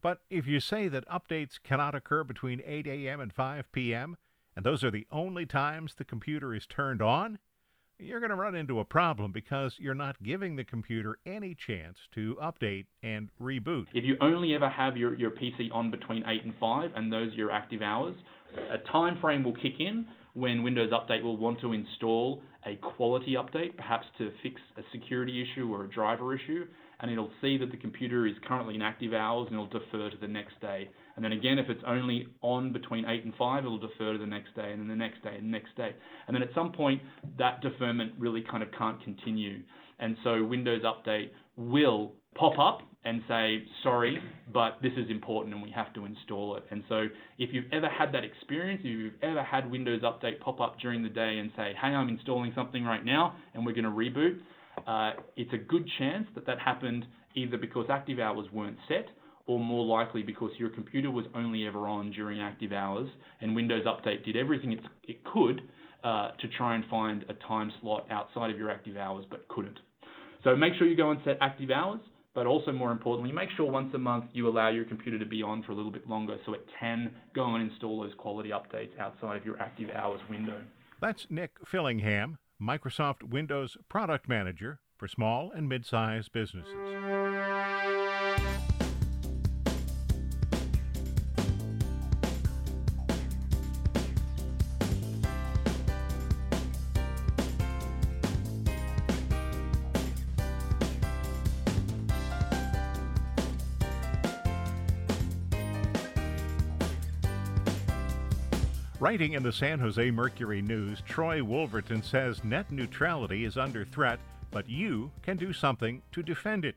But 0.00 0.22
if 0.30 0.46
you 0.46 0.58
say 0.58 0.88
that 0.88 1.06
updates 1.06 1.62
cannot 1.62 1.94
occur 1.94 2.24
between 2.24 2.62
8 2.64 2.86
a.m. 2.86 3.20
and 3.20 3.32
5 3.32 3.70
p.m., 3.72 4.16
and 4.56 4.64
those 4.64 4.82
are 4.82 4.90
the 4.90 5.06
only 5.12 5.44
times 5.44 5.94
the 5.94 6.04
computer 6.04 6.54
is 6.54 6.66
turned 6.66 7.02
on, 7.02 7.38
you're 7.98 8.18
going 8.18 8.30
to 8.30 8.36
run 8.36 8.54
into 8.54 8.80
a 8.80 8.84
problem 8.86 9.32
because 9.32 9.76
you're 9.78 9.94
not 9.94 10.22
giving 10.22 10.56
the 10.56 10.64
computer 10.64 11.18
any 11.26 11.54
chance 11.54 11.98
to 12.14 12.36
update 12.42 12.86
and 13.02 13.28
reboot. 13.40 13.86
If 13.92 14.04
you 14.04 14.16
only 14.20 14.54
ever 14.54 14.68
have 14.68 14.96
your, 14.96 15.14
your 15.14 15.30
PC 15.30 15.68
on 15.72 15.90
between 15.90 16.24
8 16.26 16.42
and 16.42 16.54
5, 16.58 16.90
and 16.96 17.12
those 17.12 17.32
are 17.32 17.36
your 17.36 17.52
active 17.52 17.82
hours, 17.82 18.16
a 18.70 18.78
time 18.90 19.18
frame 19.20 19.44
will 19.44 19.54
kick 19.54 19.78
in 19.78 20.06
when 20.34 20.62
Windows 20.62 20.90
Update 20.92 21.22
will 21.22 21.36
want 21.36 21.60
to 21.60 21.72
install 21.72 22.42
a 22.64 22.76
quality 22.76 23.34
update, 23.34 23.76
perhaps 23.76 24.06
to 24.18 24.30
fix 24.42 24.60
a 24.78 24.82
security 24.92 25.42
issue 25.42 25.72
or 25.72 25.84
a 25.84 25.88
driver 25.88 26.34
issue, 26.34 26.64
and 27.00 27.10
it'll 27.10 27.30
see 27.40 27.58
that 27.58 27.70
the 27.70 27.76
computer 27.76 28.26
is 28.26 28.34
currently 28.46 28.76
in 28.76 28.82
active 28.82 29.12
hours 29.12 29.48
and 29.50 29.54
it'll 29.54 29.66
defer 29.66 30.08
to 30.08 30.16
the 30.20 30.28
next 30.28 30.58
day. 30.60 30.88
And 31.16 31.24
then 31.24 31.32
again, 31.32 31.58
if 31.58 31.68
it's 31.68 31.82
only 31.86 32.28
on 32.40 32.72
between 32.72 33.04
8 33.04 33.24
and 33.24 33.34
5, 33.36 33.64
it'll 33.64 33.78
defer 33.78 34.12
to 34.12 34.18
the 34.18 34.26
next 34.26 34.54
day 34.54 34.70
and 34.72 34.80
then 34.80 34.88
the 34.88 34.96
next 34.96 35.22
day 35.22 35.34
and 35.36 35.46
the 35.46 35.50
next 35.50 35.76
day. 35.76 35.90
And 36.28 36.34
then 36.34 36.42
at 36.42 36.50
some 36.54 36.70
point, 36.70 37.02
that 37.38 37.60
deferment 37.60 38.12
really 38.18 38.44
kind 38.48 38.62
of 38.62 38.68
can't 38.78 39.02
continue. 39.02 39.62
And 39.98 40.16
so 40.22 40.44
Windows 40.44 40.82
Update 40.82 41.30
will 41.56 42.12
pop 42.36 42.58
up 42.58 42.82
and 43.04 43.20
say, 43.26 43.64
sorry, 43.82 44.18
but 44.52 44.78
this 44.80 44.92
is 44.96 45.10
important 45.10 45.54
and 45.54 45.62
we 45.62 45.70
have 45.70 45.92
to 45.94 46.04
install 46.04 46.56
it. 46.56 46.64
And 46.70 46.84
so 46.88 47.06
if 47.38 47.50
you've 47.52 47.64
ever 47.72 47.88
had 47.88 48.12
that 48.12 48.22
experience, 48.24 48.80
if 48.84 48.86
you've 48.86 49.22
ever 49.22 49.42
had 49.42 49.68
Windows 49.70 50.02
Update 50.02 50.38
pop 50.40 50.60
up 50.60 50.78
during 50.80 51.02
the 51.02 51.08
day 51.08 51.38
and 51.38 51.50
say, 51.56 51.72
hey, 51.80 51.88
I'm 51.88 52.08
installing 52.08 52.52
something 52.54 52.84
right 52.84 53.04
now 53.04 53.34
and 53.54 53.66
we're 53.66 53.72
going 53.72 53.84
to 53.84 53.90
reboot, 53.90 54.38
uh, 54.86 55.20
it's 55.36 55.52
a 55.52 55.58
good 55.58 55.88
chance 55.98 56.26
that 56.34 56.46
that 56.46 56.58
happened 56.60 57.04
either 57.34 57.56
because 57.56 57.86
active 57.90 58.20
hours 58.20 58.46
weren't 58.52 58.78
set 58.86 59.06
or 59.46 59.58
more 59.58 59.84
likely 59.84 60.22
because 60.22 60.50
your 60.58 60.70
computer 60.70 61.10
was 61.10 61.24
only 61.34 61.66
ever 61.66 61.88
on 61.88 62.12
during 62.12 62.40
active 62.40 62.72
hours 62.72 63.08
and 63.40 63.54
Windows 63.56 63.84
Update 63.84 64.24
did 64.24 64.36
everything 64.36 64.78
it 65.08 65.24
could 65.24 65.62
uh, 66.04 66.30
to 66.40 66.48
try 66.56 66.76
and 66.76 66.84
find 66.88 67.24
a 67.28 67.34
time 67.46 67.72
slot 67.80 68.06
outside 68.10 68.50
of 68.50 68.58
your 68.58 68.70
active 68.70 68.96
hours 68.96 69.24
but 69.28 69.46
couldn't. 69.48 69.78
So 70.44 70.56
make 70.56 70.74
sure 70.78 70.86
you 70.86 70.96
go 70.96 71.10
and 71.10 71.20
set 71.24 71.38
active 71.40 71.70
hours, 71.70 72.00
but 72.34 72.46
also 72.46 72.72
more 72.72 72.92
importantly, 72.92 73.32
make 73.32 73.50
sure 73.56 73.70
once 73.70 73.92
a 73.94 73.98
month 73.98 74.26
you 74.32 74.48
allow 74.48 74.68
your 74.68 74.84
computer 74.84 75.18
to 75.18 75.26
be 75.26 75.42
on 75.42 75.62
for 75.62 75.72
a 75.72 75.74
little 75.74 75.90
bit 75.90 76.08
longer 76.08 76.38
so 76.46 76.54
it 76.54 76.66
can 76.78 77.10
go 77.34 77.54
and 77.54 77.70
install 77.70 78.00
those 78.02 78.14
quality 78.16 78.50
updates 78.50 78.98
outside 78.98 79.36
of 79.36 79.44
your 79.44 79.60
active 79.60 79.90
hours 79.90 80.20
window. 80.30 80.60
That's 81.00 81.26
Nick 81.28 81.52
Fillingham, 81.64 82.36
Microsoft 82.60 83.22
Windows 83.24 83.76
Product 83.88 84.28
Manager 84.28 84.80
for 84.96 85.08
small 85.08 85.50
and 85.50 85.68
mid-sized 85.68 86.30
businesses. 86.32 87.01
Writing 109.02 109.32
in 109.32 109.42
the 109.42 109.52
San 109.52 109.80
Jose 109.80 110.12
Mercury 110.12 110.62
News, 110.62 111.02
Troy 111.04 111.42
Wolverton 111.42 112.04
says 112.04 112.44
net 112.44 112.70
neutrality 112.70 113.44
is 113.44 113.58
under 113.58 113.84
threat, 113.84 114.20
but 114.52 114.68
you 114.68 115.10
can 115.22 115.36
do 115.36 115.52
something 115.52 116.02
to 116.12 116.22
defend 116.22 116.64
it. 116.64 116.76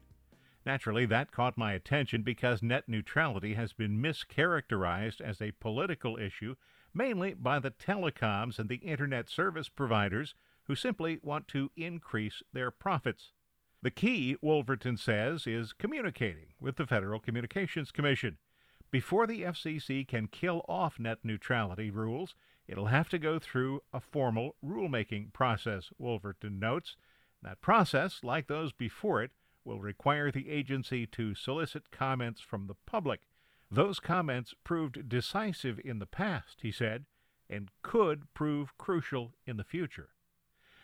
Naturally, 0.65 1.05
that 1.05 1.32
caught 1.32 1.55
my 1.55 1.74
attention 1.74 2.24
because 2.24 2.63
net 2.63 2.86
neutrality 2.89 3.53
has 3.53 3.74
been 3.74 4.01
mischaracterized 4.01 5.22
as 5.22 5.39
a 5.39 5.51
political 5.60 6.17
issue, 6.17 6.55
mainly 6.96 7.36
by 7.36 7.60
the 7.60 7.70
telecoms 7.70 8.58
and 8.58 8.70
the 8.70 8.77
internet 8.77 9.29
service 9.29 9.70
providers 9.70 10.34
who 10.63 10.74
simply 10.74 11.20
want 11.22 11.48
to 11.50 11.70
increase 11.77 12.41
their 12.51 12.72
profits. 12.72 13.34
The 13.84 13.91
key, 13.91 14.36
Wolverton 14.41 14.98
says, 14.98 15.46
is 15.46 15.74
communicating 15.74 16.55
with 16.60 16.77
the 16.77 16.88
Federal 16.88 17.20
Communications 17.20 17.91
Commission. 17.91 18.39
Before 18.96 19.28
the 19.28 19.42
FCC 19.42 20.08
can 20.08 20.28
kill 20.30 20.64
off 20.70 21.00
net 21.00 21.18
neutrality 21.22 21.92
rules, 21.92 22.34
it'll 22.66 22.86
have 22.86 23.10
to 23.10 23.20
go 23.20 23.40
through 23.40 23.82
a 23.92 24.00
formal 24.00 24.56
rulemaking 24.64 25.34
process, 25.34 25.90
Wolverton 25.98 26.60
notes. 26.60 26.96
That 27.42 27.60
process, 27.60 28.22
like 28.24 28.48
those 28.48 28.72
before 28.72 29.22
it, 29.22 29.32
will 29.66 29.82
require 29.82 30.32
the 30.32 30.50
agency 30.50 31.06
to 31.08 31.36
solicit 31.36 31.92
comments 31.92 32.40
from 32.40 32.68
the 32.68 32.78
public. 32.86 33.24
Those 33.70 34.00
comments 34.00 34.54
proved 34.64 35.10
decisive 35.10 35.78
in 35.84 36.00
the 36.00 36.06
past, 36.06 36.60
he 36.62 36.72
said, 36.72 37.04
and 37.50 37.72
could 37.82 38.34
prove 38.34 38.78
crucial 38.78 39.34
in 39.46 39.58
the 39.58 39.66
future. 39.66 40.12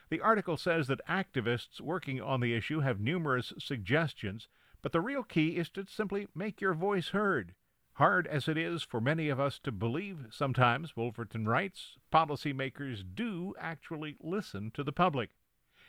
The 0.09 0.19
article 0.19 0.57
says 0.57 0.87
that 0.87 1.07
activists 1.07 1.79
working 1.79 2.19
on 2.19 2.41
the 2.41 2.55
issue 2.55 2.81
have 2.81 2.99
numerous 2.99 3.53
suggestions, 3.57 4.49
but 4.81 4.91
the 4.91 4.99
real 4.99 5.23
key 5.23 5.55
is 5.55 5.69
to 5.69 5.85
simply 5.87 6.27
make 6.35 6.59
your 6.59 6.73
voice 6.73 7.11
heard. 7.11 7.55
Hard 7.95 8.25
as 8.27 8.47
it 8.47 8.57
is 8.57 8.83
for 8.83 9.01
many 9.01 9.27
of 9.27 9.39
us 9.39 9.59
to 9.59 9.71
believe 9.71 10.27
sometimes, 10.31 10.95
Wolverton 10.95 11.45
writes, 11.45 11.97
policymakers 12.11 13.03
do 13.13 13.53
actually 13.59 14.15
listen 14.21 14.71
to 14.71 14.83
the 14.83 14.93
public. 14.93 15.31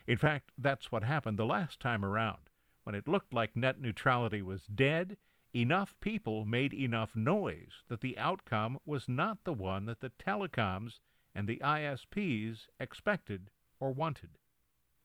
In 0.06 0.18
fact, 0.18 0.50
that's 0.58 0.90
what 0.90 1.04
happened 1.04 1.38
the 1.38 1.46
last 1.46 1.78
time 1.78 2.04
around. 2.04 2.50
When 2.82 2.96
it 2.96 3.06
looked 3.06 3.32
like 3.32 3.54
net 3.54 3.80
neutrality 3.80 4.42
was 4.42 4.66
dead, 4.66 5.16
enough 5.54 5.94
people 6.00 6.44
made 6.44 6.74
enough 6.74 7.14
noise 7.14 7.84
that 7.88 8.00
the 8.00 8.18
outcome 8.18 8.80
was 8.84 9.08
not 9.08 9.44
the 9.44 9.52
one 9.52 9.86
that 9.86 10.00
the 10.00 10.10
telecoms 10.10 10.98
and 11.34 11.46
the 11.46 11.58
ISPs 11.58 12.66
expected 12.80 13.50
or 13.78 13.92
wanted. 13.92 14.30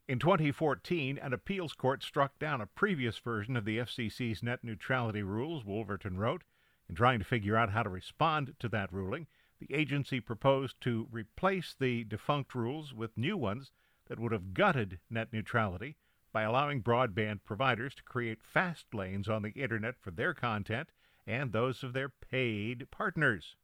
In 0.07 0.19
2014, 0.19 1.19
an 1.19 1.33
appeals 1.33 1.73
court 1.73 2.01
struck 2.01 2.39
down 2.39 2.59
a 2.59 2.65
previous 2.65 3.19
version 3.19 3.55
of 3.55 3.65
the 3.65 3.77
FCC's 3.77 4.41
net 4.41 4.63
neutrality 4.63 5.21
rules, 5.21 5.63
Wolverton 5.63 6.17
wrote. 6.17 6.43
In 6.89 6.95
trying 6.95 7.19
to 7.19 7.25
figure 7.25 7.57
out 7.57 7.71
how 7.71 7.83
to 7.83 7.89
respond 7.89 8.55
to 8.59 8.69
that 8.69 8.91
ruling, 8.93 9.27
the 9.59 9.73
agency 9.73 10.19
proposed 10.19 10.79
to 10.81 11.07
replace 11.11 11.75
the 11.77 12.03
defunct 12.03 12.55
rules 12.55 12.93
with 12.93 13.17
new 13.17 13.35
ones 13.35 13.71
that 14.07 14.19
would 14.19 14.31
have 14.31 14.53
gutted 14.53 14.99
net 15.09 15.33
neutrality 15.33 15.97
by 16.31 16.43
allowing 16.43 16.83
broadband 16.83 17.43
providers 17.43 17.95
to 17.95 18.03
create 18.03 18.43
fast 18.43 18.93
lanes 18.93 19.27
on 19.27 19.41
the 19.41 19.51
internet 19.51 19.95
for 19.99 20.11
their 20.11 20.33
content 20.33 20.91
and 21.25 21.51
those 21.51 21.83
of 21.83 21.93
their 21.93 22.09
paid 22.09 22.89
partners. 22.91 23.55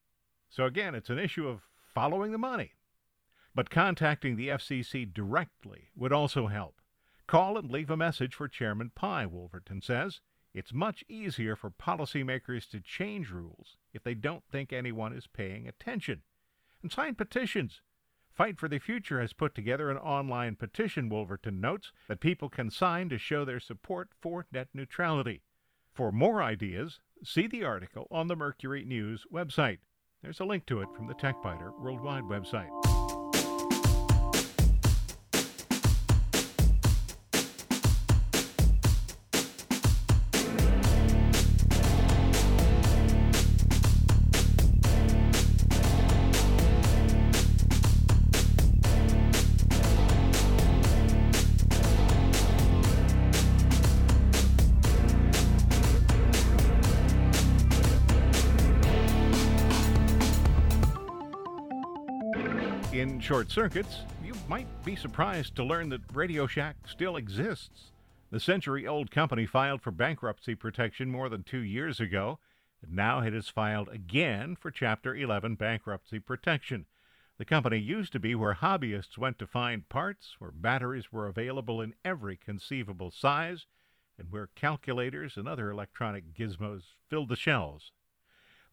So 0.50 0.65
again, 0.65 0.96
it's 0.96 1.10
an 1.10 1.20
issue 1.20 1.48
of 1.48 1.68
following 1.94 2.32
the 2.32 2.38
money. 2.38 2.74
But 3.56 3.70
contacting 3.70 4.36
the 4.36 4.50
FCC 4.50 5.12
directly 5.13 5.89
would 5.96 6.12
also 6.12 6.48
help. 6.48 6.82
Call 7.27 7.58
and 7.58 7.72
leave 7.72 7.89
a 7.89 7.98
message 7.98 8.36
for 8.36 8.48
Chairman 8.48 8.92
Pai, 8.94 9.25
Wolverton 9.27 9.82
says. 9.82 10.20
It's 10.53 10.74
much 10.74 11.03
easier 11.10 11.55
for 11.55 11.72
policymakers 11.72 12.69
to 12.69 12.79
change 12.79 13.31
rules 13.31 13.77
if 13.93 14.03
they 14.03 14.13
don't 14.13 14.43
think 14.51 14.72
anyone 14.72 15.13
is 15.13 15.27
paying 15.27 15.67
attention. 15.67 16.22
And 16.81 16.91
sign 16.91 17.15
petitions. 17.15 17.81
Fight 18.31 18.60
for 18.60 18.67
the 18.67 18.79
Future 18.79 19.22
has 19.22 19.33
put 19.33 19.53
together 19.55 19.89
an 19.89 19.98
online 19.98 20.55
petition, 20.55 21.10
Wolverton 21.10 21.62
notes, 21.62 21.91
that 22.07 22.19
people 22.19 22.50
can 22.50 22.69
sign 22.69 23.10
to 23.10 23.17
show 23.17 23.45
their 23.45 23.60
support 23.60 24.10
for 24.19 24.45
net 24.51 24.69
neutrality. 24.74 25.41
For 25.93 26.12
more 26.12 26.41
ideas, 26.41 27.00
see 27.24 27.48
the 27.48 27.63
article 27.63 28.07
on 28.10 28.27
the 28.27 28.36
Mercury 28.36 28.83
News 28.83 29.25
website. 29.31 29.79
There's 30.24 30.39
a 30.39 30.45
link 30.45 30.65
to 30.67 30.81
it 30.81 30.89
from 30.95 31.07
the 31.07 31.13
TechByter 31.13 31.79
Worldwide 31.79 32.24
website. 32.24 33.02
Short 63.24 63.50
circuits, 63.50 64.00
you 64.22 64.34
might 64.50 64.68
be 64.84 64.98
surprised 64.98 65.56
to 65.56 65.63
learn 65.63 65.88
that 65.88 66.01
Radio 66.13 66.46
Shack 66.46 66.75
still 66.86 67.15
exists. 67.15 67.92
The 68.32 68.39
century 68.39 68.86
old 68.86 69.12
company 69.12 69.46
filed 69.46 69.82
for 69.82 69.92
bankruptcy 69.92 70.56
protection 70.56 71.10
more 71.10 71.30
than 71.30 71.44
two 71.44 71.62
years 71.62 72.01
ago, 72.01 72.39
and 72.82 72.94
now 72.94 73.22
it 73.22 73.32
has 73.32 73.48
filed 73.48 73.88
again 73.88 74.58
for 74.58 74.72
Chapter 74.72 75.15
11 75.15 75.56
bankruptcy 75.56 76.20
protection. 76.20 76.86
The 77.38 77.46
company 77.46 77.77
used 77.77 78.12
to 78.12 78.20
be 78.20 78.36
where 78.36 78.56
hobbyists 78.56 79.18
went 79.18 79.39
to 79.39 79.48
find 79.48 79.88
parts, 79.88 80.36
where 80.39 80.51
batteries 80.51 81.13
were 81.13 81.27
available 81.27 81.80
in 81.80 81.94
every 82.03 82.36
conceivable 82.36 83.10
size, 83.10 83.68
and 84.18 84.34
where 84.34 84.50
calculators 84.53 85.38
and 85.38 85.48
other 85.48 85.72
electronic 85.72 86.34
gizmos 86.34 86.82
filled 87.10 87.30
the 87.30 87.38
shelves. 87.38 87.94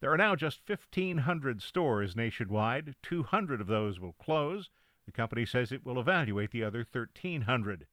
There 0.01 0.11
are 0.11 0.17
now 0.17 0.35
just 0.35 0.67
1,500 0.67 1.61
stores 1.61 2.15
nationwide. 2.15 2.95
200 3.03 3.61
of 3.61 3.67
those 3.67 3.99
will 3.99 4.13
close. 4.13 4.71
The 5.05 5.11
company 5.11 5.45
says 5.45 5.71
it 5.71 5.85
will 5.85 5.99
evaluate 5.99 6.49
the 6.49 6.63
other 6.63 6.87
1,300. 6.91 7.85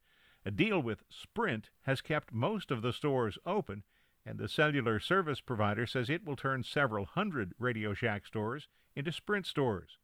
A 0.47 0.51
deal 0.51 0.81
with 0.81 1.05
Sprint 1.11 1.69
has 1.83 2.01
kept 2.01 2.33
most 2.33 2.71
of 2.71 2.81
the 2.81 2.95
stores 2.95 3.37
open, 3.45 3.83
and 4.25 4.39
the 4.39 4.49
cellular 4.49 4.99
service 4.99 5.43
provider 5.43 5.87
says 5.87 6.09
it 6.09 6.25
will 6.25 6.37
turn 6.37 6.65
several 6.65 7.05
hundred 7.05 7.53
Radio 7.59 7.93
Shack 7.93 8.27
stores 8.27 8.69
into 8.97 9.13
Sprint 9.13 9.45
stores. 9.47 9.99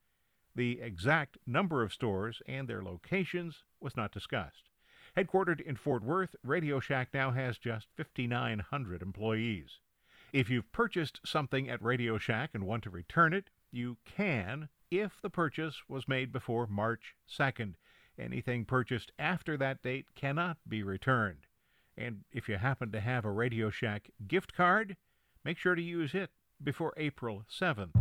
The 0.54 0.80
exact 0.82 1.38
number 1.46 1.82
of 1.82 1.94
stores 1.94 2.42
and 2.46 2.68
their 2.68 2.82
locations 2.82 3.64
was 3.80 3.96
not 3.96 4.12
discussed. 4.12 4.68
Headquartered 5.16 5.60
in 5.62 5.76
Fort 5.76 6.02
Worth, 6.02 6.36
Radio 6.42 6.80
Shack 6.80 7.14
now 7.14 7.30
has 7.30 7.56
just 7.56 7.88
5,900 7.96 9.00
employees. 9.00 9.80
If 10.34 10.50
you've 10.50 10.72
purchased 10.72 11.20
something 11.24 11.70
at 11.70 11.80
Radio 11.80 12.18
Shack 12.18 12.50
and 12.54 12.64
want 12.64 12.82
to 12.82 12.90
return 12.90 13.32
it, 13.32 13.50
you 13.70 13.98
can 14.04 14.68
if 14.90 15.22
the 15.22 15.30
purchase 15.30 15.82
was 15.88 16.08
made 16.08 16.32
before 16.32 16.66
March 16.66 17.14
2nd. 17.30 17.74
Anything 18.18 18.64
purchased 18.64 19.12
after 19.16 19.56
that 19.56 19.80
date 19.80 20.06
cannot 20.16 20.56
be 20.68 20.82
returned. 20.82 21.46
And 21.96 22.24
if 22.32 22.48
you 22.48 22.56
happen 22.56 22.90
to 22.90 23.00
have 23.00 23.24
a 23.24 23.30
Radio 23.30 23.70
Shack 23.70 24.10
gift 24.26 24.54
card, 24.54 24.96
make 25.44 25.56
sure 25.56 25.76
to 25.76 25.82
use 25.82 26.14
it 26.14 26.30
before 26.60 26.94
April 26.96 27.44
7th. 27.48 27.92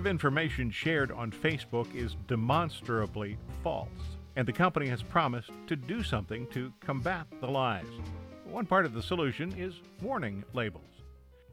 Of 0.00 0.06
information 0.06 0.70
shared 0.70 1.12
on 1.12 1.30
Facebook 1.30 1.94
is 1.94 2.16
demonstrably 2.26 3.36
false, 3.62 4.16
and 4.34 4.48
the 4.48 4.52
company 4.52 4.86
has 4.86 5.02
promised 5.02 5.50
to 5.66 5.76
do 5.76 6.02
something 6.02 6.46
to 6.52 6.72
combat 6.80 7.26
the 7.38 7.46
lies. 7.46 7.84
One 8.46 8.64
part 8.64 8.86
of 8.86 8.94
the 8.94 9.02
solution 9.02 9.52
is 9.58 9.74
warning 10.00 10.42
labels. 10.54 11.02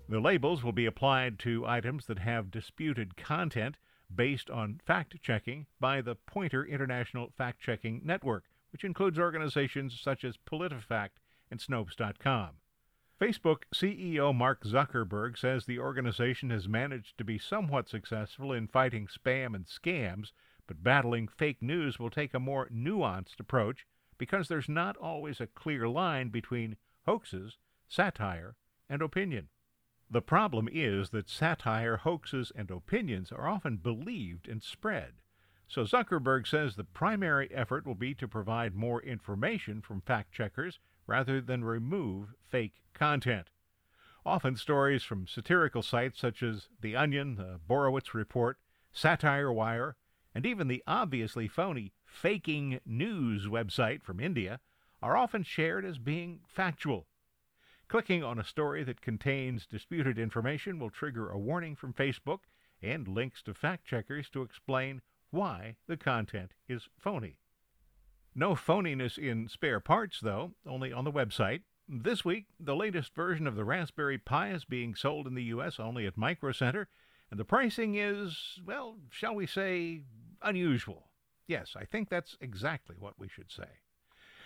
The 0.07 0.21
labels 0.21 0.63
will 0.63 0.71
be 0.71 0.85
applied 0.85 1.39
to 1.39 1.67
items 1.67 2.05
that 2.05 2.19
have 2.19 2.49
disputed 2.49 3.17
content 3.17 3.75
based 4.15 4.49
on 4.49 4.79
fact 4.85 5.21
checking 5.21 5.65
by 5.81 5.99
the 5.99 6.15
Poynter 6.15 6.63
International 6.65 7.29
Fact 7.37 7.59
Checking 7.59 7.99
Network, 8.05 8.45
which 8.71 8.85
includes 8.85 9.19
organizations 9.19 9.99
such 9.99 10.23
as 10.23 10.37
PolitiFact 10.37 11.19
and 11.51 11.59
Snopes.com. 11.59 12.51
Facebook 13.19 13.63
CEO 13.74 14.33
Mark 14.33 14.63
Zuckerberg 14.63 15.39
says 15.39 15.65
the 15.65 15.79
organization 15.79 16.51
has 16.51 16.67
managed 16.67 17.17
to 17.17 17.24
be 17.24 17.39
somewhat 17.39 17.89
successful 17.89 18.53
in 18.53 18.67
fighting 18.67 19.07
spam 19.07 19.55
and 19.55 19.65
scams, 19.65 20.33
but 20.67 20.83
battling 20.83 21.27
fake 21.27 21.59
news 21.59 21.97
will 21.97 22.12
take 22.12 22.36
a 22.36 22.39
more 22.39 22.69
nuanced 22.69 23.39
approach 23.39 23.88
because 24.19 24.47
there's 24.47 24.69
not 24.69 24.95
always 24.97 25.41
a 25.41 25.47
clear 25.47 25.88
line 25.89 26.29
between 26.29 26.77
hoaxes, 27.07 27.57
satire, 27.88 28.55
and 28.88 29.01
opinion. 29.01 29.47
The 30.12 30.21
problem 30.21 30.69
is 30.71 31.09
that 31.09 31.27
satire, 31.27 31.97
hoaxes, 31.97 32.51
and 32.55 32.69
opinions 32.69 33.31
are 33.31 33.47
often 33.47 33.77
believed 33.77 34.47
and 34.47 34.62
spread. 34.62 35.13
So 35.67 35.86
Zuckerberg 35.86 36.45
says 36.45 36.75
the 36.75 36.83
primary 36.83 37.51
effort 37.51 37.88
will 37.88 37.95
be 37.95 38.13
to 38.13 38.27
provide 38.27 38.75
more 38.75 39.01
information 39.01 39.81
from 39.81 40.01
fact 40.01 40.31
checkers 40.31 40.77
rather 41.07 41.41
than 41.41 41.63
remove 41.63 42.35
fake 42.47 42.83
content. 42.93 43.49
Often 44.25 44.57
stories 44.57 45.03
from 45.03 45.25
satirical 45.25 45.81
sites 45.81 46.19
such 46.19 46.43
as 46.43 46.67
The 46.81 46.95
Onion, 46.95 47.35
The 47.35 47.59
Borowitz 47.67 48.13
Report, 48.13 48.57
Satire 48.91 49.51
Wire, 49.51 49.95
and 50.35 50.45
even 50.45 50.67
the 50.67 50.83
obviously 50.85 51.47
phony 51.47 51.93
Faking 52.05 52.79
News 52.85 53.45
website 53.45 54.03
from 54.03 54.19
India 54.19 54.59
are 55.01 55.15
often 55.15 55.43
shared 55.43 55.85
as 55.85 55.97
being 55.97 56.41
factual. 56.47 57.07
Clicking 57.87 58.23
on 58.23 58.37
a 58.37 58.43
story 58.43 58.84
that 58.84 59.01
contains 59.01 59.65
disputed 59.65 60.19
information 60.19 60.77
will 60.77 60.89
trigger 60.89 61.29
a 61.29 61.39
warning 61.39 61.75
from 61.75 61.93
Facebook 61.93 62.39
and 62.82 63.08
links 63.08 63.41
to 63.43 63.53
fact 63.53 63.86
checkers 63.86 64.29
to 64.29 64.41
explain 64.41 65.01
why 65.29 65.77
the 65.88 65.97
content 65.97 66.51
is 66.67 66.89
phony. 66.97 67.38
No 68.39 68.54
phoniness 68.54 69.17
in 69.17 69.50
spare 69.50 69.80
parts, 69.80 70.19
though, 70.21 70.52
only 70.63 70.93
on 70.93 71.06
the 71.06 71.12
website. 71.12 71.62
This 71.89 72.23
week, 72.23 72.45
the 72.60 72.76
latest 72.76 73.15
version 73.15 73.47
of 73.47 73.56
the 73.56 73.65
Raspberry 73.65 74.19
Pi 74.19 74.52
is 74.52 74.63
being 74.63 74.93
sold 74.93 75.26
in 75.26 75.34
the 75.34 75.45
U.S. 75.45 75.80
only 75.80 76.06
at 76.06 76.15
Micro 76.15 76.52
Center, 76.52 76.88
and 77.32 77.39
the 77.39 77.45
pricing 77.45 77.95
is, 77.95 78.60
well, 78.63 78.97
shall 79.10 79.34
we 79.34 79.47
say, 79.47 80.04
unusual. 80.43 81.10
Yes, 81.47 81.73
I 81.76 81.86
think 81.86 82.10
that's 82.10 82.38
exactly 82.39 82.95
what 83.00 83.17
we 83.17 83.28
should 83.28 83.52
say. 83.52 83.80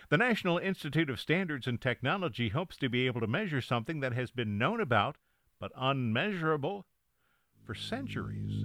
The 0.08 0.16
National 0.16 0.56
Institute 0.56 1.10
of 1.10 1.20
Standards 1.20 1.66
and 1.66 1.78
Technology 1.78 2.48
hopes 2.48 2.78
to 2.78 2.88
be 2.88 3.06
able 3.06 3.20
to 3.20 3.26
measure 3.26 3.60
something 3.60 4.00
that 4.00 4.14
has 4.14 4.30
been 4.30 4.56
known 4.56 4.80
about 4.80 5.16
but 5.60 5.70
unmeasurable 5.76 6.86
for 7.62 7.74
centuries. 7.74 8.64